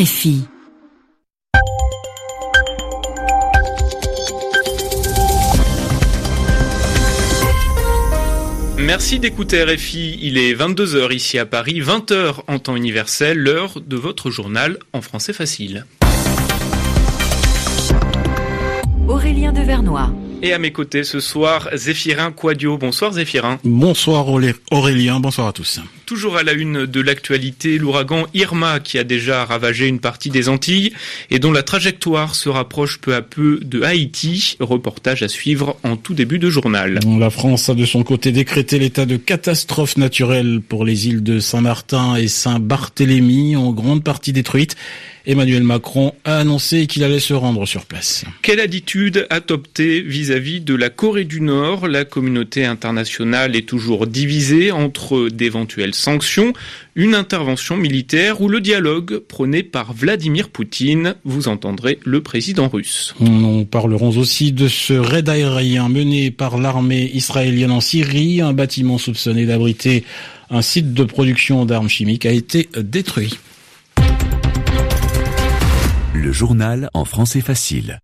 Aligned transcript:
RFI. 0.00 0.44
Merci 8.78 9.18
d'écouter 9.18 9.62
RFI. 9.64 10.18
Il 10.22 10.38
est 10.38 10.54
22h 10.54 11.12
ici 11.12 11.38
à 11.38 11.44
Paris, 11.44 11.80
20h 11.80 12.36
en 12.48 12.58
temps 12.58 12.76
universel, 12.76 13.36
l'heure 13.36 13.78
de 13.82 13.96
votre 13.96 14.30
journal 14.30 14.78
en 14.94 15.02
français 15.02 15.34
facile. 15.34 15.84
Aurélien 19.06 19.52
Devernois. 19.52 20.14
Et 20.40 20.54
à 20.54 20.58
mes 20.58 20.72
côtés 20.72 21.04
ce 21.04 21.20
soir, 21.20 21.68
Zéphirin 21.74 22.32
Quadio. 22.32 22.78
Bonsoir 22.78 23.12
Zéphirin. 23.12 23.58
Bonsoir 23.64 24.26
Aurélien, 24.70 25.20
bonsoir 25.20 25.48
à 25.48 25.52
tous. 25.52 25.78
Toujours 26.10 26.38
à 26.38 26.42
la 26.42 26.54
une 26.54 26.86
de 26.86 27.00
l'actualité, 27.00 27.78
l'ouragan 27.78 28.26
Irma 28.34 28.80
qui 28.80 28.98
a 28.98 29.04
déjà 29.04 29.44
ravagé 29.44 29.86
une 29.86 30.00
partie 30.00 30.28
des 30.28 30.48
Antilles 30.48 30.92
et 31.30 31.38
dont 31.38 31.52
la 31.52 31.62
trajectoire 31.62 32.34
se 32.34 32.48
rapproche 32.48 32.98
peu 32.98 33.14
à 33.14 33.22
peu 33.22 33.60
de 33.62 33.82
Haïti. 33.82 34.56
Reportage 34.58 35.22
à 35.22 35.28
suivre 35.28 35.76
en 35.84 35.96
tout 35.96 36.14
début 36.14 36.40
de 36.40 36.50
journal. 36.50 36.98
La 37.20 37.30
France 37.30 37.68
a 37.68 37.74
de 37.74 37.84
son 37.84 38.02
côté 38.02 38.32
décrété 38.32 38.80
l'état 38.80 39.06
de 39.06 39.16
catastrophe 39.16 39.96
naturelle 39.98 40.60
pour 40.68 40.84
les 40.84 41.06
îles 41.06 41.22
de 41.22 41.38
Saint-Martin 41.38 42.16
et 42.16 42.26
Saint-Barthélemy 42.26 43.54
en 43.54 43.70
grande 43.70 44.02
partie 44.02 44.32
détruites. 44.32 44.74
Emmanuel 45.26 45.62
Macron 45.62 46.14
a 46.24 46.38
annoncé 46.38 46.86
qu'il 46.86 47.04
allait 47.04 47.20
se 47.20 47.34
rendre 47.34 47.66
sur 47.66 47.84
place. 47.84 48.24
Quelle 48.40 48.58
attitude 48.58 49.26
adopter 49.28 50.00
vis-à-vis 50.00 50.60
de 50.62 50.74
la 50.74 50.88
Corée 50.88 51.24
du 51.24 51.42
Nord? 51.42 51.88
La 51.88 52.04
communauté 52.04 52.64
internationale 52.64 53.54
est 53.54 53.68
toujours 53.68 54.06
divisée 54.06 54.72
entre 54.72 55.28
d'éventuelles 55.28 55.94
sanctions, 56.00 56.52
une 56.94 57.14
intervention 57.14 57.76
militaire 57.76 58.40
ou 58.40 58.48
le 58.48 58.60
dialogue 58.60 59.18
prôné 59.18 59.62
par 59.62 59.92
Vladimir 59.92 60.48
Poutine. 60.48 61.14
Vous 61.24 61.48
entendrez 61.48 61.98
le 62.04 62.22
président 62.22 62.68
russe. 62.68 63.14
Nous 63.20 63.64
parlerons 63.64 64.16
aussi 64.16 64.52
de 64.52 64.68
ce 64.68 64.94
raid 64.94 65.28
aérien 65.28 65.88
mené 65.88 66.30
par 66.30 66.58
l'armée 66.58 67.10
israélienne 67.14 67.70
en 67.70 67.80
Syrie. 67.80 68.40
Un 68.40 68.52
bâtiment 68.52 68.98
soupçonné 68.98 69.46
d'abriter 69.46 70.04
un 70.50 70.62
site 70.62 70.92
de 70.94 71.04
production 71.04 71.64
d'armes 71.64 71.88
chimiques 71.88 72.26
a 72.26 72.32
été 72.32 72.68
détruit. 72.76 73.38
Le 76.14 76.32
journal 76.32 76.90
en 76.92 77.04
français 77.04 77.40
facile. 77.40 78.00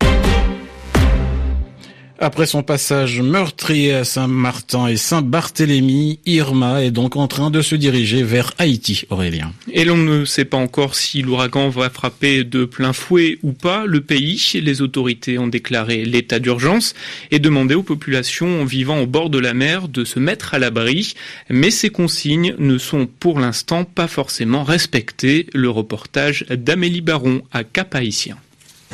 Après 2.18 2.46
son 2.46 2.62
passage 2.62 3.20
meurtrier 3.20 3.92
à 3.92 4.04
Saint-Martin 4.04 4.86
et 4.86 4.96
Saint-Barthélemy, 4.96 6.18
Irma 6.24 6.82
est 6.82 6.90
donc 6.90 7.14
en 7.16 7.28
train 7.28 7.50
de 7.50 7.60
se 7.60 7.74
diriger 7.74 8.22
vers 8.22 8.52
Haïti, 8.56 9.04
Aurélien. 9.10 9.52
Et 9.70 9.84
l'on 9.84 9.98
ne 9.98 10.24
sait 10.24 10.46
pas 10.46 10.56
encore 10.56 10.94
si 10.94 11.20
l'ouragan 11.20 11.68
va 11.68 11.90
frapper 11.90 12.42
de 12.42 12.64
plein 12.64 12.94
fouet 12.94 13.38
ou 13.42 13.52
pas 13.52 13.84
le 13.84 14.00
pays. 14.00 14.42
Les 14.54 14.80
autorités 14.80 15.38
ont 15.38 15.46
déclaré 15.46 16.06
l'état 16.06 16.38
d'urgence 16.38 16.94
et 17.30 17.38
demandé 17.38 17.74
aux 17.74 17.82
populations 17.82 18.64
vivant 18.64 19.00
au 19.00 19.06
bord 19.06 19.28
de 19.28 19.38
la 19.38 19.52
mer 19.52 19.86
de 19.86 20.04
se 20.04 20.18
mettre 20.18 20.54
à 20.54 20.58
l'abri. 20.58 21.12
Mais 21.50 21.70
ces 21.70 21.90
consignes 21.90 22.54
ne 22.58 22.78
sont 22.78 23.06
pour 23.06 23.40
l'instant 23.40 23.84
pas 23.84 24.08
forcément 24.08 24.64
respectées. 24.64 25.48
Le 25.52 25.68
reportage 25.68 26.46
d'Amélie 26.48 27.02
Baron 27.02 27.42
à 27.52 27.62
Cap-Haïtien. 27.62 28.38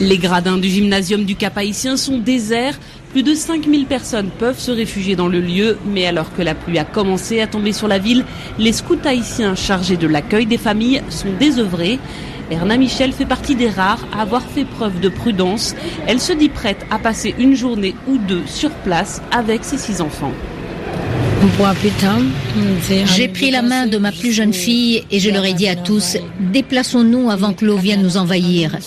Les 0.01 0.19
gradins 0.19 0.57
du 0.57 0.69
gymnasium 0.69 1.25
du 1.25 1.37
Cap-Haïtien 1.37 1.97
sont 1.97 2.19
déserts. 2.19 2.79
Plus 3.13 3.23
de 3.23 3.35
5000 3.35 3.85
personnes 3.85 4.31
peuvent 4.39 4.59
se 4.59 4.71
réfugier 4.71 5.17
dans 5.17 5.29
le 5.29 5.39
lieu, 5.39 5.77
mais 5.85 6.07
alors 6.07 6.35
que 6.35 6.41
la 6.41 6.55
pluie 6.55 6.79
a 6.79 6.85
commencé 6.87 7.43
à 7.43 7.47
tomber 7.47 7.75
sur 7.75 7.87
la 7.87 7.99
ville, 7.99 8.25
les 8.59 8.73
scouts 8.73 8.97
haïtiens 9.05 9.55
chargés 9.55 9.99
de 9.99 10.07
l'accueil 10.07 10.47
des 10.47 10.57
familles 10.57 11.03
sont 11.11 11.31
désœuvrés. 11.39 11.99
Erna 12.51 12.79
Michel 12.79 13.13
fait 13.13 13.27
partie 13.27 13.55
des 13.55 13.69
rares 13.69 14.07
à 14.15 14.23
avoir 14.23 14.41
fait 14.41 14.65
preuve 14.65 14.99
de 15.01 15.11
prudence. 15.11 15.75
Elle 16.07 16.21
se 16.21 16.33
dit 16.33 16.49
prête 16.49 16.87
à 16.91 16.99
passer 16.99 17.35
une 17.39 17.55
journée 17.55 17.95
ou 18.09 18.17
deux 18.17 18.47
sur 18.47 18.71
place 18.71 19.21
avec 19.31 19.63
ses 19.65 19.77
six 19.77 20.01
enfants. 20.01 20.33
J'ai 23.17 23.29
pris 23.29 23.51
la 23.51 23.63
main 23.63 23.87
de 23.87 23.99
ma 23.99 24.13
plus 24.13 24.33
jeune 24.33 24.53
fille 24.53 25.03
et 25.11 25.19
je 25.19 25.31
leur 25.31 25.45
ai 25.45 25.55
dit 25.55 25.67
à 25.67 25.75
tous, 25.75 26.17
déplaçons-nous 26.53 27.31
avant 27.31 27.53
que 27.53 27.65
l'eau 27.65 27.77
vienne 27.77 28.03
nous 28.03 28.17
envahir. 28.17 28.79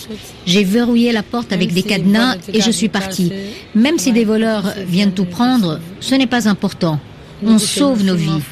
J'ai 0.46 0.64
verrouillé 0.64 1.12
la 1.12 1.22
porte 1.22 1.52
avec 1.52 1.72
des 1.74 1.82
cadenas 1.82 2.36
et 2.52 2.60
je 2.62 2.70
suis 2.70 2.88
partie. 2.88 3.30
Même 3.74 3.98
si 3.98 4.12
des 4.12 4.24
voleurs 4.24 4.72
viennent 4.86 5.12
tout 5.12 5.26
prendre, 5.26 5.80
ce 6.00 6.14
n'est 6.14 6.26
pas 6.26 6.48
important. 6.48 6.98
On 7.44 7.58
sauve 7.58 8.02
nos 8.04 8.14
vies. 8.14 8.42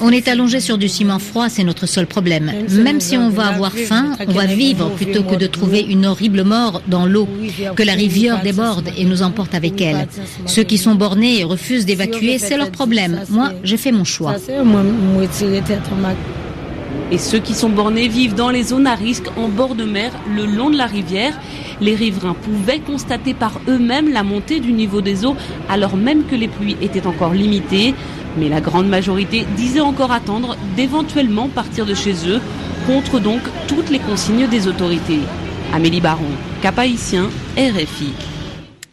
On 0.00 0.10
est 0.10 0.28
allongé 0.28 0.60
sur 0.60 0.78
du 0.78 0.88
ciment 0.88 1.18
froid, 1.18 1.48
c'est 1.48 1.64
notre 1.64 1.86
seul 1.86 2.06
problème. 2.06 2.52
Même 2.82 3.00
si 3.00 3.16
on 3.16 3.30
va 3.30 3.46
avoir 3.46 3.72
faim, 3.72 4.16
on 4.26 4.32
va 4.32 4.46
vivre 4.46 4.90
plutôt 4.90 5.22
que 5.22 5.34
de 5.34 5.46
trouver 5.46 5.80
une 5.80 6.06
horrible 6.06 6.44
mort 6.44 6.82
dans 6.86 7.06
l'eau, 7.06 7.28
que 7.76 7.82
la 7.82 7.94
rivière 7.94 8.42
déborde 8.42 8.90
et 8.96 9.04
nous 9.04 9.22
emporte 9.22 9.54
avec 9.54 9.80
elle. 9.80 10.06
Ceux 10.46 10.62
qui 10.62 10.78
sont 10.78 10.94
bornés 10.94 11.40
et 11.40 11.44
refusent 11.44 11.86
d'évacuer, 11.86 12.38
c'est 12.38 12.56
leur 12.56 12.70
problème. 12.70 13.20
Moi, 13.30 13.52
j'ai 13.64 13.76
fait 13.76 13.92
mon 13.92 14.04
choix. 14.04 14.36
Et 17.12 17.18
ceux 17.18 17.40
qui 17.40 17.54
sont 17.54 17.68
bornés 17.68 18.06
vivent 18.06 18.34
dans 18.34 18.50
les 18.50 18.62
zones 18.62 18.86
à 18.86 18.94
risque 18.94 19.26
en 19.36 19.48
bord 19.48 19.74
de 19.74 19.84
mer, 19.84 20.12
le 20.32 20.46
long 20.46 20.70
de 20.70 20.76
la 20.76 20.86
rivière. 20.86 21.36
Les 21.80 21.94
riverains 21.94 22.34
pouvaient 22.34 22.78
constater 22.78 23.34
par 23.34 23.60
eux-mêmes 23.68 24.12
la 24.12 24.22
montée 24.22 24.60
du 24.60 24.72
niveau 24.72 25.00
des 25.00 25.24
eaux 25.24 25.34
alors 25.68 25.96
même 25.96 26.24
que 26.24 26.36
les 26.36 26.46
pluies 26.46 26.76
étaient 26.82 27.06
encore 27.06 27.32
limitées. 27.32 27.94
Mais 28.36 28.48
la 28.48 28.60
grande 28.60 28.88
majorité 28.88 29.46
disait 29.56 29.80
encore 29.80 30.12
attendre 30.12 30.56
d'éventuellement 30.76 31.48
partir 31.48 31.86
de 31.86 31.94
chez 31.94 32.14
eux, 32.28 32.40
contre 32.86 33.20
donc 33.20 33.40
toutes 33.66 33.90
les 33.90 33.98
consignes 33.98 34.48
des 34.48 34.68
autorités. 34.68 35.20
Amélie 35.72 36.00
Baron, 36.00 36.24
Cap-Haïtien, 36.62 37.30
RFI. 37.56 38.29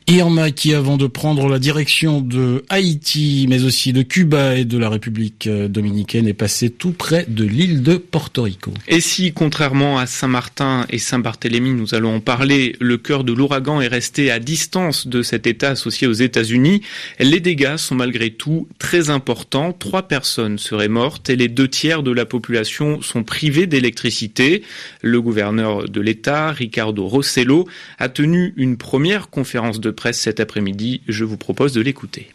Irma 0.09 0.51
qui, 0.51 0.73
avant 0.73 0.95
de 0.95 1.05
prendre 1.05 1.49
la 1.49 1.59
direction 1.59 2.21
de 2.21 2.63
Haïti, 2.69 3.45
mais 3.49 3.65
aussi 3.65 3.91
de 3.91 4.03
Cuba 4.03 4.55
et 4.55 4.63
de 4.63 4.77
la 4.77 4.87
République 4.87 5.47
euh, 5.47 5.67
dominicaine, 5.67 6.29
est 6.29 6.33
passée 6.33 6.69
tout 6.69 6.93
près 6.93 7.25
de 7.27 7.43
l'île 7.43 7.83
de 7.83 7.97
Porto 7.97 8.43
Rico. 8.43 8.71
Et 8.87 9.01
si, 9.01 9.33
contrairement 9.33 9.99
à 9.99 10.05
Saint-Martin 10.05 10.85
et 10.89 10.97
Saint-Barthélemy, 10.97 11.71
nous 11.71 11.93
allons 11.93 12.15
en 12.15 12.19
parler, 12.21 12.77
le 12.79 12.97
cœur 12.97 13.25
de 13.25 13.33
l'ouragan 13.33 13.81
est 13.81 13.89
resté 13.89 14.31
à 14.31 14.39
distance 14.39 15.07
de 15.07 15.21
cet 15.21 15.45
État 15.45 15.71
associé 15.71 16.07
aux 16.07 16.13
États-Unis, 16.13 16.83
les 17.19 17.41
dégâts 17.41 17.75
sont 17.75 17.95
malgré 17.95 18.29
tout 18.29 18.69
très 18.79 19.09
importants. 19.09 19.73
Trois 19.73 20.07
personnes 20.07 20.57
seraient 20.57 20.87
mortes 20.87 21.29
et 21.29 21.35
les 21.35 21.49
deux 21.49 21.67
tiers 21.67 22.01
de 22.01 22.11
la 22.11 22.25
population 22.25 23.01
sont 23.01 23.25
privés 23.25 23.67
d'électricité. 23.67 24.63
Le 25.01 25.21
gouverneur 25.21 25.89
de 25.89 25.99
l'État, 25.99 26.53
Ricardo 26.53 27.05
Rossello, 27.07 27.67
a 27.99 28.07
tenu 28.07 28.53
une 28.55 28.77
première 28.77 29.29
conférence 29.29 29.81
de 29.81 29.96
presse 29.97 30.21
cet 30.21 30.39
après-midi. 30.39 31.01
Je 31.09 31.25
vous 31.25 31.35
propose 31.35 31.73
de 31.73 31.81
l'écouter. 31.81 32.29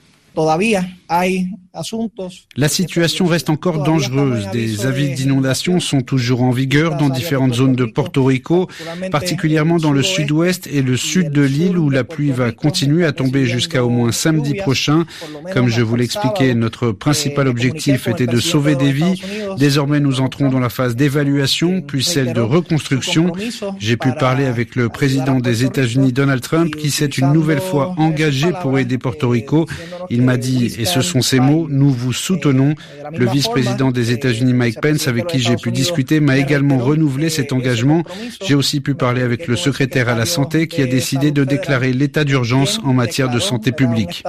La 2.57 2.69
situation 2.69 3.27
reste 3.27 3.49
encore 3.49 3.83
dangereuse. 3.83 4.49
Des 4.53 4.85
avis 4.85 5.15
d'inondation 5.15 5.81
sont 5.81 6.03
toujours 6.03 6.43
en 6.43 6.51
vigueur 6.51 6.97
dans 6.97 7.09
différentes 7.09 7.55
zones 7.55 7.75
de 7.75 7.87
Porto 7.87 8.25
Rico, 8.25 8.69
particulièrement 9.11 9.79
dans 9.79 9.93
le 9.93 10.03
sud-ouest 10.03 10.67
et 10.67 10.83
le 10.83 10.99
sud 10.99 11.31
de 11.31 11.41
l'île 11.43 11.79
où 11.79 11.89
la 11.89 12.05
pluie 12.05 12.31
va 12.31 12.53
continuer 12.53 13.07
à 13.07 13.13
tomber 13.13 13.47
jusqu'à 13.47 13.85
au 13.85 13.89
moins 13.89 14.13
samedi 14.13 14.55
prochain. 14.55 15.07
Comme 15.55 15.69
je 15.69 15.81
vous 15.81 15.97
l'expliquais, 15.97 16.55
notre 16.55 16.93
principal 16.93 17.49
objectif 17.49 18.07
était 18.07 18.27
de 18.27 18.39
sauver 18.39 18.75
des 18.75 18.93
vies. 18.93 19.23
Désormais, 19.57 20.01
nous 20.01 20.21
entrons 20.21 20.51
dans 20.51 20.61
la 20.61 20.69
phase 20.69 20.95
d'évaluation, 20.95 21.81
puis 21.81 22.05
celle 22.05 22.35
de 22.35 22.41
reconstruction. 22.41 23.33
J'ai 23.79 23.97
pu 23.97 24.13
parler 24.13 24.45
avec 24.45 24.77
le 24.77 24.91
président 24.91 25.41
des 25.41 25.65
États-Unis, 25.65 26.13
Donald 26.13 26.43
Trump, 26.43 26.75
qui 26.77 26.91
s'est 26.91 27.07
une 27.07 27.33
nouvelle 27.33 27.61
fois 27.61 27.95
engagé 27.97 28.49
pour 28.61 28.79
aider 28.79 28.99
Porto 28.99 29.31
Rico. 29.31 29.67
Il 30.11 30.23
m'a 30.23 30.37
dit, 30.37 30.75
et 30.79 30.85
ce 30.85 31.01
sont 31.01 31.23
ses 31.23 31.41
mots, 31.41 31.62
nous 31.71 31.91
vous 31.91 32.13
soutenons. 32.13 32.75
Le 33.17 33.27
vice-président 33.27 33.91
des 33.91 34.13
États-Unis, 34.13 34.53
Mike 34.53 34.81
Pence, 34.81 35.09
avec 35.09 35.27
qui 35.27 35.39
j'ai 35.39 35.57
pu 35.57 35.71
discuter, 35.71 36.21
m'a 36.21 36.39
également 36.39 36.79
renouvelé 36.79 37.31
cet 37.31 37.53
engagement. 37.53 38.03
J'ai 38.45 38.55
aussi 38.55 38.81
pu 38.81 38.95
parler 38.95 39.23
avec 39.23 39.47
le 39.47 39.57
secrétaire 39.57 40.09
à 40.09 40.15
la 40.15 40.27
santé 40.27 40.69
qui 40.69 40.83
a 40.83 40.87
décidé 40.87 41.31
de 41.31 41.45
déclarer 41.45 41.93
l'état 41.93 42.25
d'urgence 42.25 42.81
en 42.85 42.93
matière 42.93 43.31
de 43.31 43.39
santé 43.39 43.73
publique. 43.73 44.23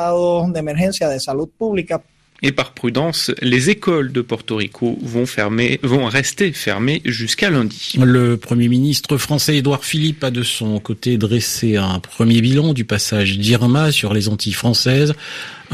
Et 2.45 2.51
par 2.51 2.73
prudence, 2.73 3.31
les 3.41 3.69
écoles 3.69 4.11
de 4.11 4.19
Porto 4.19 4.57
Rico 4.57 4.99
vont 5.01 5.25
fermer, 5.25 5.79
vont 5.81 6.05
rester 6.07 6.51
fermées 6.51 7.01
jusqu'à 7.05 7.49
lundi. 7.49 7.93
Le 8.03 8.35
Premier 8.35 8.67
ministre 8.67 9.17
français 9.17 9.55
Édouard 9.55 9.85
Philippe 9.85 10.25
a 10.25 10.29
de 10.29 10.43
son 10.43 10.77
côté 10.79 11.17
dressé 11.17 11.77
un 11.77 11.99
premier 11.99 12.41
bilan 12.41 12.73
du 12.73 12.83
passage 12.83 13.39
d'Irma 13.39 13.93
sur 13.93 14.13
les 14.13 14.27
Antilles 14.27 14.51
françaises. 14.51 15.13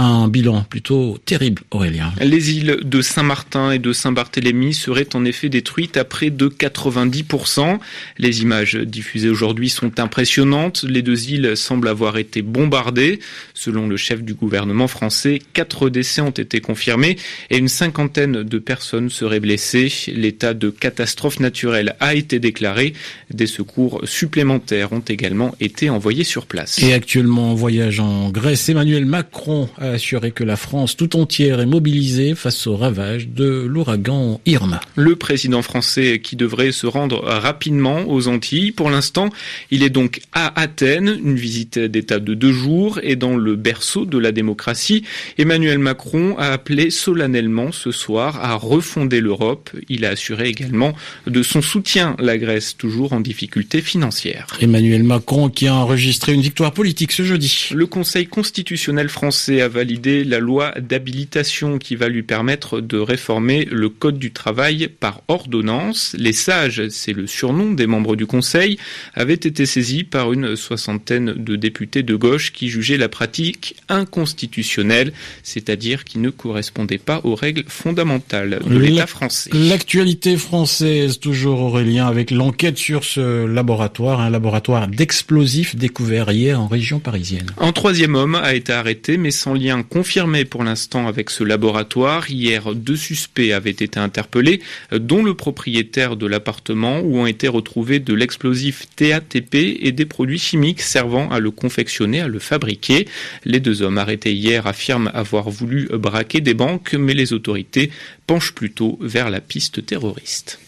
Un 0.02 0.30
bilan 0.30 0.64
plutôt 0.70 1.18
terrible, 1.26 1.62
Aurélien. 1.72 2.14
Les 2.22 2.54
îles 2.54 2.78
de 2.86 3.02
Saint-Martin 3.02 3.72
et 3.72 3.80
de 3.80 3.92
Saint-Barthélemy 3.92 4.74
seraient 4.74 5.14
en 5.14 5.26
effet 5.26 5.50
détruites 5.50 5.98
à 5.98 6.06
près 6.06 6.30
de 6.30 6.48
90%. 6.48 7.80
Les 8.18 8.42
images 8.42 8.76
diffusées 8.76 9.28
aujourd'hui 9.28 9.68
sont 9.68 10.00
impressionnantes. 10.00 10.86
Les 10.88 11.02
deux 11.02 11.32
îles 11.32 11.58
semblent 11.58 11.90
avoir 11.90 12.18
été 12.18 12.42
bombardées. 12.42 13.20
Selon 13.54 13.90
le 13.90 13.98
chef 13.98 14.24
du 14.24 14.36
gouvernement 14.36 14.88
français, 14.88 15.42
quatre 15.52 15.90
décès 15.90 16.22
ont 16.22 16.30
été 16.30 16.62
confirmés 16.62 17.18
et 17.50 17.58
une 17.58 17.68
cinquantaine 17.68 18.44
de 18.44 18.58
personnes 18.58 19.10
seraient 19.10 19.42
blessées. 19.42 19.92
L'état 20.08 20.54
de 20.54 20.70
catastrophe 20.70 21.42
naturelle 21.42 21.98
a 22.00 22.16
été 22.16 22.40
déclaré. 22.40 22.94
Des 23.34 23.48
secours 23.48 24.00
supplémentaires 24.06 24.94
ont 24.94 25.04
également 25.06 25.54
été 25.60 25.90
envoyés 25.90 26.24
sur 26.24 26.46
place. 26.46 26.82
Et 26.82 26.94
actuellement 26.94 27.52
en 27.52 27.56
voyage 27.56 28.00
en 28.00 28.30
Grèce, 28.30 28.70
Emmanuel 28.70 29.06
Macron 29.06 29.68
a 29.78 29.89
assuré 29.92 30.32
que 30.32 30.44
la 30.44 30.56
France 30.56 30.96
tout 30.96 31.16
entière 31.16 31.60
est 31.60 31.66
mobilisée 31.66 32.36
face 32.36 32.68
aux 32.68 32.76
ravages 32.76 33.28
de 33.28 33.66
l'ouragan 33.68 34.42
Irma. 34.46 34.80
Le 34.96 35.16
président 35.16 35.62
français 35.62 36.20
qui 36.24 36.36
devrait 36.36 36.72
se 36.72 36.88
rendre 36.88 37.24
rapidement 37.24 38.04
aux 38.08 38.28
Antilles. 38.28 38.72
Pour 38.72 38.90
l'instant, 38.90 39.30
il 39.72 39.84
est 39.84 39.90
donc 39.90 40.22
à 40.34 40.60
Athènes, 40.60 41.20
une 41.24 41.36
visite 41.36 41.80
d'État 41.80 42.20
de 42.20 42.34
deux 42.34 42.52
jours 42.52 43.00
et 43.04 43.16
dans 43.16 43.36
le 43.36 43.56
berceau 43.56 44.06
de 44.06 44.18
la 44.18 44.32
démocratie. 44.32 45.04
Emmanuel 45.38 45.80
Macron 45.80 46.36
a 46.38 46.52
appelé 46.52 46.90
solennellement 46.90 47.72
ce 47.72 47.92
soir 47.92 48.44
à 48.44 48.56
refonder 48.56 49.22
l'Europe. 49.22 49.70
Il 49.88 50.06
a 50.06 50.10
assuré 50.10 50.50
également 50.50 50.94
de 51.28 51.44
son 51.44 51.62
soutien 51.62 52.16
la 52.20 52.38
Grèce, 52.38 52.76
toujours 52.78 53.14
en 53.14 53.20
difficulté 53.20 53.82
financière. 53.82 54.48
Emmanuel 54.60 55.04
Macron 55.04 55.50
qui 55.50 55.68
a 55.68 55.76
enregistré 55.76 56.34
une 56.34 56.42
victoire 56.42 56.74
politique 56.74 57.12
ce 57.12 57.24
jeudi. 57.24 57.70
Le 57.74 57.86
Conseil 57.86 58.28
constitutionnel 58.28 59.10
français 59.10 59.62
a 59.62 59.69
validé 59.70 60.24
la 60.24 60.40
loi 60.40 60.74
d'habilitation 60.80 61.78
qui 61.78 61.96
va 61.96 62.10
lui 62.10 62.24
permettre 62.24 62.82
de 62.82 62.98
réformer 62.98 63.66
le 63.72 63.90
Code 63.90 64.20
du 64.20 64.32
travail 64.32 64.90
par 65.00 65.22
ordonnance. 65.28 66.16
Les 66.18 66.34
sages, 66.34 66.88
c'est 66.90 67.14
le 67.14 67.28
surnom 67.28 67.72
des 67.72 67.88
membres 67.88 68.16
du 68.16 68.26
Conseil, 68.26 68.78
avaient 69.14 69.34
été 69.34 69.66
saisis 69.66 70.04
par 70.04 70.34
une 70.34 70.56
soixantaine 70.56 71.34
de 71.34 71.56
députés 71.56 72.04
de 72.04 72.16
gauche 72.16 72.52
qui 72.52 72.70
jugeaient 72.70 72.98
la 72.98 73.10
pratique 73.10 73.76
inconstitutionnelle, 73.88 75.14
c'est-à-dire 75.44 76.04
qui 76.04 76.20
ne 76.20 76.30
correspondait 76.30 76.98
pas 76.98 77.22
aux 77.24 77.36
règles 77.36 77.64
fondamentales 77.68 78.60
de 78.66 78.78
l'État 78.78 79.08
français. 79.08 79.50
L'actualité 79.54 80.38
française, 80.38 81.20
toujours 81.20 81.62
Aurélien, 81.62 82.08
avec 82.08 82.32
l'enquête 82.32 82.78
sur 82.78 83.04
ce 83.04 83.46
laboratoire, 83.46 84.20
un 84.20 84.30
laboratoire 84.30 84.88
d'explosifs 84.88 85.76
découvert 85.76 86.32
hier 86.32 86.60
en 86.60 86.68
région 86.68 87.00
parisienne. 87.00 87.48
Un 87.58 87.72
troisième 87.72 88.16
homme 88.16 88.36
a 88.36 88.56
été 88.56 88.74
arrêté, 88.74 89.18
mais 89.18 89.32
sans 89.32 89.56
lien 89.60 89.84
confirmé 89.84 90.46
pour 90.46 90.64
l'instant 90.64 91.08
avec 91.08 91.30
ce 91.30 91.44
laboratoire. 91.44 92.30
Hier, 92.30 92.74
deux 92.74 92.96
suspects 92.96 93.52
avaient 93.52 93.70
été 93.70 94.00
interpellés, 94.00 94.62
dont 94.92 95.24
le 95.24 95.34
propriétaire 95.34 96.16
de 96.16 96.26
l'appartement 96.26 97.00
où 97.02 97.18
ont 97.20 97.26
été 97.26 97.48
retrouvés 97.48 98.00
de 98.00 98.14
l'explosif 98.14 98.88
TATP 98.96 99.56
et 99.82 99.92
des 99.92 100.06
produits 100.06 100.40
chimiques 100.40 100.82
servant 100.82 101.30
à 101.30 101.40
le 101.40 101.52
confectionner, 101.52 102.22
à 102.22 102.28
le 102.28 102.40
fabriquer. 102.40 103.08
Les 103.46 103.60
deux 103.60 103.82
hommes 103.82 103.98
arrêtés 103.98 104.34
hier 104.34 104.68
affirment 104.68 105.12
avoir 105.14 105.50
voulu 105.50 105.90
braquer 105.94 106.42
des 106.42 106.54
banques, 106.54 106.94
mais 106.94 107.14
les 107.14 107.34
autorités 107.34 107.92
penchent 108.28 108.54
plutôt 108.54 108.98
vers 109.02 109.30
la 109.30 109.42
piste 109.42 109.86
terroriste. 109.86 110.60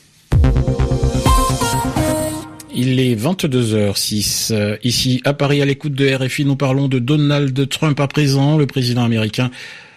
Il 2.74 3.00
est 3.00 3.16
22h06. 3.16 4.78
Ici, 4.84 5.22
à 5.26 5.34
Paris, 5.34 5.62
à 5.62 5.66
l'écoute 5.66 5.94
de 5.94 6.14
RFI, 6.14 6.46
nous 6.46 6.56
parlons 6.56 6.88
de 6.88 7.00
Donald 7.00 7.68
Trump 7.68 8.00
à 8.00 8.08
présent. 8.08 8.58
Le 8.58 8.66
président 8.66 9.04
américain 9.04 9.52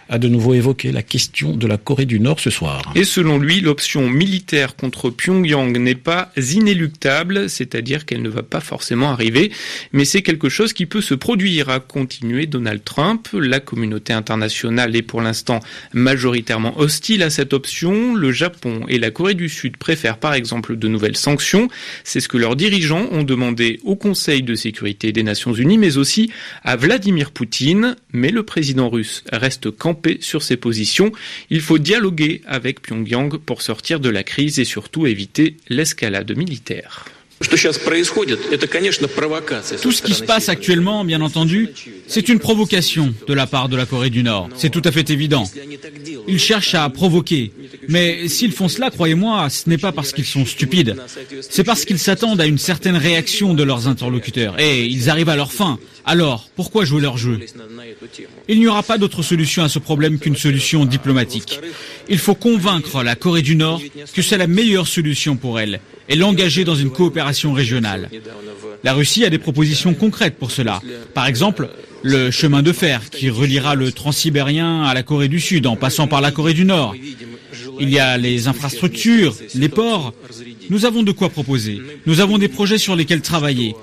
a 0.09 0.17
de 0.17 0.27
nouveau 0.27 0.53
évoqué 0.53 0.91
la 0.91 1.03
question 1.03 1.55
de 1.55 1.67
la 1.67 1.77
Corée 1.77 2.05
du 2.05 2.19
Nord 2.19 2.39
ce 2.39 2.49
soir. 2.49 2.91
Et 2.95 3.03
selon 3.03 3.39
lui, 3.39 3.61
l'option 3.61 4.09
militaire 4.09 4.75
contre 4.75 5.09
Pyongyang 5.09 5.77
n'est 5.77 5.95
pas 5.95 6.31
inéluctable, 6.37 7.49
c'est-à-dire 7.49 8.05
qu'elle 8.05 8.21
ne 8.21 8.29
va 8.29 8.43
pas 8.43 8.59
forcément 8.59 9.11
arriver, 9.11 9.51
mais 9.93 10.05
c'est 10.05 10.21
quelque 10.21 10.49
chose 10.49 10.73
qui 10.73 10.85
peut 10.85 11.01
se 11.01 11.13
produire, 11.13 11.69
a 11.69 11.79
continué 11.79 12.45
Donald 12.45 12.83
Trump. 12.83 13.27
La 13.33 13.59
communauté 13.59 14.13
internationale 14.13 14.95
est 14.95 15.01
pour 15.01 15.21
l'instant 15.21 15.59
majoritairement 15.93 16.79
hostile 16.79 17.23
à 17.23 17.29
cette 17.29 17.53
option. 17.53 18.15
Le 18.15 18.31
Japon 18.31 18.81
et 18.87 18.99
la 18.99 19.11
Corée 19.11 19.33
du 19.33 19.49
Sud 19.49 19.77
préfèrent 19.77 20.17
par 20.17 20.33
exemple 20.33 20.77
de 20.77 20.87
nouvelles 20.87 21.17
sanctions. 21.17 21.67
C'est 22.03 22.19
ce 22.19 22.27
que 22.27 22.37
leurs 22.37 22.55
dirigeants 22.55 23.07
ont 23.11 23.23
demandé 23.23 23.79
au 23.83 23.95
Conseil 23.95 24.43
de 24.43 24.55
sécurité 24.55 25.11
des 25.11 25.23
Nations 25.23 25.53
Unies, 25.53 25.77
mais 25.77 25.97
aussi 25.97 26.31
à 26.63 26.75
Vladimir 26.75 27.31
Poutine. 27.31 27.95
Mais 28.11 28.29
le 28.29 28.43
président 28.43 28.89
russe 28.89 29.23
reste 29.31 29.69
sur 30.19 30.41
ses 30.41 30.57
positions. 30.57 31.11
Il 31.49 31.61
faut 31.61 31.77
dialoguer 31.77 32.41
avec 32.45 32.81
Pyongyang 32.81 33.37
pour 33.37 33.61
sortir 33.61 33.99
de 33.99 34.09
la 34.09 34.23
crise 34.23 34.59
et 34.59 34.65
surtout 34.65 35.07
éviter 35.07 35.57
l'escalade 35.69 36.35
militaire. 36.35 37.05
Tout 37.41 37.57
ce 39.91 40.01
qui 40.01 40.13
se 40.13 40.23
passe 40.23 40.47
actuellement, 40.47 41.03
bien 41.03 41.19
entendu, 41.19 41.69
c'est 42.07 42.29
une 42.29 42.39
provocation 42.39 43.13
de 43.27 43.33
la 43.33 43.45
part 43.45 43.67
de 43.67 43.75
la 43.75 43.85
Corée 43.85 44.09
du 44.09 44.23
Nord. 44.23 44.49
C'est 44.55 44.69
tout 44.69 44.81
à 44.85 44.91
fait 44.91 45.09
évident. 45.09 45.43
Ils 46.27 46.39
cherchent 46.39 46.75
à 46.75 46.89
provoquer. 46.89 47.51
Mais 47.87 48.27
s'ils 48.27 48.51
font 48.51 48.67
cela, 48.67 48.89
croyez-moi, 48.89 49.49
ce 49.49 49.69
n'est 49.69 49.77
pas 49.77 49.91
parce 49.91 50.11
qu'ils 50.11 50.25
sont 50.25 50.45
stupides. 50.45 50.95
C'est 51.41 51.63
parce 51.63 51.85
qu'ils 51.85 51.99
s'attendent 51.99 52.41
à 52.41 52.45
une 52.45 52.57
certaine 52.57 52.97
réaction 52.97 53.53
de 53.53 53.63
leurs 53.63 53.87
interlocuteurs. 53.87 54.59
Et 54.59 54.85
ils 54.85 55.09
arrivent 55.09 55.29
à 55.29 55.35
leur 55.35 55.51
fin. 55.51 55.79
Alors, 56.05 56.49
pourquoi 56.55 56.85
jouer 56.85 57.01
leur 57.01 57.17
jeu? 57.17 57.39
Il 58.47 58.59
n'y 58.59 58.67
aura 58.67 58.83
pas 58.83 58.97
d'autre 58.97 59.23
solution 59.23 59.63
à 59.63 59.69
ce 59.69 59.79
problème 59.79 60.19
qu'une 60.19 60.35
solution 60.35 60.85
diplomatique. 60.85 61.59
Il 62.09 62.19
faut 62.19 62.35
convaincre 62.35 63.03
la 63.03 63.15
Corée 63.15 63.41
du 63.41 63.55
Nord 63.55 63.81
que 64.13 64.21
c'est 64.21 64.37
la 64.37 64.47
meilleure 64.47 64.87
solution 64.87 65.35
pour 65.35 65.59
elle 65.59 65.79
et 66.07 66.15
l'engager 66.15 66.63
dans 66.63 66.75
une 66.75 66.91
coopération 66.91 67.53
régionale. 67.53 68.09
La 68.83 68.93
Russie 68.93 69.25
a 69.25 69.31
des 69.31 69.39
propositions 69.39 69.95
concrètes 69.95 70.37
pour 70.37 70.51
cela. 70.51 70.79
Par 71.15 71.25
exemple, 71.25 71.69
le 72.03 72.29
chemin 72.29 72.61
de 72.61 72.71
fer 72.71 73.09
qui 73.09 73.31
reliera 73.31 73.73
le 73.73 73.91
transsibérien 73.91 74.83
à 74.83 74.93
la 74.93 75.01
Corée 75.01 75.27
du 75.27 75.39
Sud 75.39 75.65
en 75.65 75.75
passant 75.75 76.05
par 76.07 76.21
la 76.21 76.29
Corée 76.29 76.53
du 76.53 76.65
Nord. 76.65 76.93
Il 77.79 77.89
y 77.89 77.99
a 77.99 78.17
les 78.17 78.47
infrastructures, 78.47 79.35
les 79.55 79.69
ports. 79.69 80.13
Nous 80.69 80.85
avons 80.85 81.03
de 81.03 81.11
quoi 81.11 81.29
proposer. 81.29 81.81
Nous 82.05 82.19
avons 82.19 82.37
des 82.37 82.47
projets 82.47 82.77
sur 82.77 82.95
lesquels 82.95 83.21
travailler. 83.21 83.75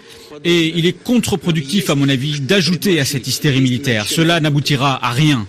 Et 0.45 0.73
il 0.77 0.87
est 0.87 0.93
contre-productif, 1.05 1.91
à 1.91 1.95
mon 1.95 2.09
avis, 2.09 2.41
d'ajouter 2.41 3.01
à 3.01 3.05
cette 3.05 3.27
hystérie 3.27 3.61
militaire. 3.61 4.07
Cela 4.09 4.41
n'aboutira 4.41 5.05
à 5.05 5.11
rien. 5.11 5.47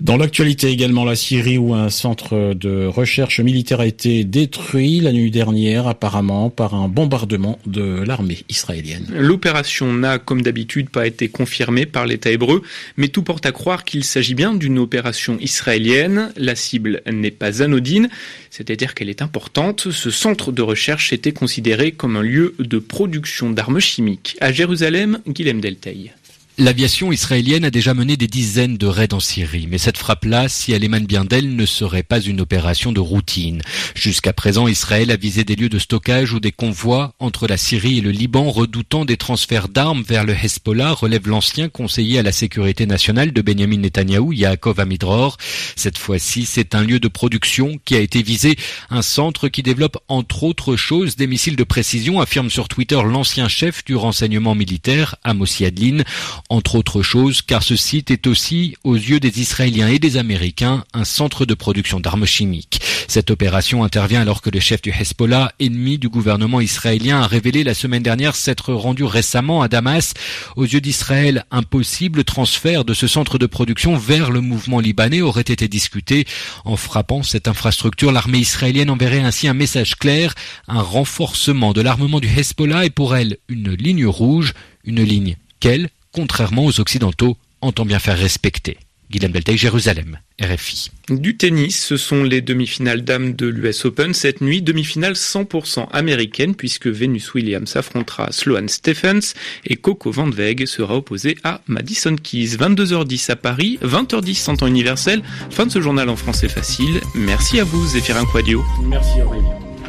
Dans 0.00 0.18
l'actualité 0.18 0.68
également, 0.68 1.06
la 1.06 1.16
Syrie 1.16 1.56
où 1.56 1.72
un 1.72 1.88
centre 1.88 2.52
de 2.52 2.84
recherche 2.84 3.40
militaire 3.40 3.80
a 3.80 3.86
été 3.86 4.24
détruit 4.24 5.00
la 5.00 5.10
nuit 5.10 5.30
dernière 5.30 5.86
apparemment 5.86 6.50
par 6.50 6.74
un 6.74 6.86
bombardement 6.86 7.58
de 7.64 8.02
l'armée 8.06 8.44
israélienne. 8.50 9.06
L'opération 9.14 9.94
n'a 9.94 10.18
comme 10.18 10.42
d'habitude 10.42 10.90
pas 10.90 11.06
été 11.06 11.28
confirmée 11.28 11.86
par 11.86 12.06
l'État 12.06 12.30
hébreu, 12.30 12.62
mais 12.98 13.08
tout 13.08 13.22
porte 13.22 13.46
à 13.46 13.52
croire 13.52 13.84
qu'il 13.84 14.04
s'agit 14.04 14.34
bien 14.34 14.52
d'une 14.52 14.78
opération 14.78 15.38
israélienne. 15.40 16.30
La 16.36 16.56
cible 16.56 17.00
n'est 17.10 17.30
pas 17.30 17.62
anodine, 17.62 18.10
c'est-à-dire 18.50 18.92
qu'elle 18.92 19.08
est 19.08 19.22
importante. 19.22 19.90
Ce 19.90 20.10
centre 20.10 20.52
de 20.52 20.60
recherche 20.60 21.14
était 21.14 21.32
considéré 21.32 21.92
comme 21.92 22.16
un 22.16 22.22
lieu 22.22 22.54
de 22.58 22.78
production 22.78 23.48
d'armes 23.48 23.80
chimiques. 23.80 24.36
À 24.42 24.52
Jérusalem, 24.52 25.20
Guilhem 25.26 25.62
Delteil. 25.62 26.12
L'aviation 26.58 27.12
israélienne 27.12 27.66
a 27.66 27.70
déjà 27.70 27.92
mené 27.92 28.16
des 28.16 28.28
dizaines 28.28 28.78
de 28.78 28.86
raids 28.86 29.12
en 29.12 29.20
Syrie, 29.20 29.68
mais 29.70 29.76
cette 29.76 29.98
frappe-là, 29.98 30.48
si 30.48 30.72
elle 30.72 30.84
émane 30.84 31.04
bien 31.04 31.26
d'elle, 31.26 31.54
ne 31.54 31.66
serait 31.66 32.02
pas 32.02 32.18
une 32.18 32.40
opération 32.40 32.92
de 32.92 33.00
routine. 33.00 33.60
Jusqu'à 33.94 34.32
présent, 34.32 34.66
Israël 34.66 35.10
a 35.10 35.16
visé 35.16 35.44
des 35.44 35.54
lieux 35.54 35.68
de 35.68 35.78
stockage 35.78 36.32
ou 36.32 36.40
des 36.40 36.52
convois 36.52 37.12
entre 37.18 37.46
la 37.46 37.58
Syrie 37.58 37.98
et 37.98 38.00
le 38.00 38.10
Liban, 38.10 38.50
redoutant 38.50 39.04
des 39.04 39.18
transferts 39.18 39.68
d'armes 39.68 40.02
vers 40.02 40.24
le 40.24 40.32
Hezbollah, 40.32 40.92
relève 40.92 41.28
l'ancien 41.28 41.68
conseiller 41.68 42.20
à 42.20 42.22
la 42.22 42.32
sécurité 42.32 42.86
nationale 42.86 43.34
de 43.34 43.42
Benjamin 43.42 43.76
Netanyahou, 43.76 44.32
Yaakov 44.32 44.80
Amidror. 44.80 45.36
Cette 45.76 45.98
fois-ci, 45.98 46.46
c'est 46.46 46.74
un 46.74 46.84
lieu 46.84 47.00
de 47.00 47.08
production 47.08 47.78
qui 47.84 47.96
a 47.96 48.00
été 48.00 48.22
visé, 48.22 48.56
un 48.88 49.02
centre 49.02 49.48
qui 49.48 49.62
développe 49.62 49.98
entre 50.08 50.44
autres 50.44 50.76
choses 50.76 51.16
des 51.16 51.26
missiles 51.26 51.56
de 51.56 51.64
précision, 51.64 52.18
affirme 52.18 52.48
sur 52.48 52.68
Twitter 52.68 53.00
l'ancien 53.04 53.46
chef 53.46 53.84
du 53.84 53.94
renseignement 53.94 54.54
militaire, 54.54 55.16
Amos 55.22 55.60
Yadlin 55.60 56.02
entre 56.48 56.76
autres 56.76 57.02
choses, 57.02 57.42
car 57.42 57.62
ce 57.62 57.76
site 57.76 58.10
est 58.10 58.26
aussi, 58.26 58.76
aux 58.84 58.94
yeux 58.94 59.20
des 59.20 59.40
Israéliens 59.40 59.88
et 59.88 59.98
des 59.98 60.16
Américains, 60.16 60.84
un 60.94 61.04
centre 61.04 61.44
de 61.44 61.54
production 61.54 62.00
d'armes 62.00 62.26
chimiques. 62.26 62.80
Cette 63.08 63.30
opération 63.30 63.84
intervient 63.84 64.20
alors 64.20 64.42
que 64.42 64.50
le 64.50 64.60
chef 64.60 64.82
du 64.82 64.90
Hezbollah, 64.90 65.52
ennemi 65.58 65.98
du 65.98 66.08
gouvernement 66.08 66.60
israélien, 66.60 67.20
a 67.20 67.26
révélé 67.26 67.64
la 67.64 67.74
semaine 67.74 68.02
dernière 68.02 68.36
s'être 68.36 68.72
rendu 68.72 69.04
récemment 69.04 69.62
à 69.62 69.68
Damas. 69.68 70.14
Aux 70.56 70.64
yeux 70.64 70.80
d'Israël, 70.80 71.44
un 71.50 71.62
possible 71.62 72.24
transfert 72.24 72.84
de 72.84 72.94
ce 72.94 73.06
centre 73.06 73.38
de 73.38 73.46
production 73.46 73.96
vers 73.96 74.30
le 74.30 74.40
mouvement 74.40 74.80
libanais 74.80 75.22
aurait 75.22 75.40
été 75.42 75.68
discuté. 75.68 76.26
En 76.64 76.76
frappant 76.76 77.22
cette 77.22 77.48
infrastructure, 77.48 78.12
l'armée 78.12 78.38
israélienne 78.38 78.90
enverrait 78.90 79.20
ainsi 79.20 79.48
un 79.48 79.54
message 79.54 79.96
clair, 79.96 80.34
un 80.68 80.82
renforcement 80.82 81.72
de 81.72 81.80
l'armement 81.80 82.20
du 82.20 82.28
Hezbollah 82.28 82.84
est 82.84 82.90
pour 82.90 83.16
elle 83.16 83.38
une 83.48 83.72
ligne 83.72 84.06
rouge, 84.06 84.54
une 84.84 85.02
ligne 85.02 85.36
quelle? 85.60 85.88
Contrairement 86.16 86.64
aux 86.64 86.80
Occidentaux, 86.80 87.36
entend 87.60 87.84
bien 87.84 87.98
faire 87.98 88.18
respecter. 88.18 88.78
Guillaume 89.10 89.32
Beltay, 89.32 89.56
Jérusalem, 89.56 90.18
RFI. 90.40 90.90
Du 91.10 91.36
tennis, 91.36 91.78
ce 91.84 91.96
sont 91.96 92.24
les 92.24 92.40
demi-finales 92.40 93.02
dames 93.02 93.34
de 93.34 93.46
l'US 93.46 93.84
Open 93.84 94.14
cette 94.14 94.40
nuit, 94.40 94.62
demi-finale 94.62 95.12
100% 95.12 95.88
américaine 95.92 96.56
puisque 96.56 96.88
Venus 96.88 97.34
Williams 97.34 97.76
affrontera 97.76 98.32
Sloane 98.32 98.68
Stephens 98.68 99.34
et 99.66 99.76
Coco 99.76 100.10
Van 100.10 100.28
Weg 100.30 100.66
sera 100.66 100.96
opposée 100.96 101.36
à 101.44 101.60
Madison 101.66 102.16
Keys. 102.16 102.56
22h10 102.56 103.30
à 103.30 103.36
Paris, 103.36 103.78
20h10 103.84 104.50
en 104.50 104.56
temps 104.56 104.66
universel. 104.66 105.22
Fin 105.50 105.66
de 105.66 105.70
ce 105.70 105.80
journal 105.80 106.08
en 106.08 106.16
français 106.16 106.48
facile. 106.48 107.00
Merci 107.14 107.60
à 107.60 107.64
vous 107.64 107.86
Zéphirin 107.86 108.24
Quadio. 108.24 108.64
Merci 108.88 109.20
Aurélien. 109.20 109.55